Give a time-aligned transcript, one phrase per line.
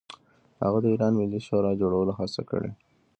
[0.63, 2.71] هغه د ایران ملي شورا جوړولو هڅه کړې.